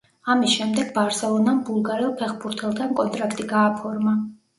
ამის 0.33 0.53
შემდეგ 0.59 0.87
„ბარსელონამ“ 0.95 1.59
ბულგარელ 1.67 2.15
ფეხბურთელთან 2.21 2.95
კონტრაქტი 3.01 3.47
გააფორმა. 3.53 4.15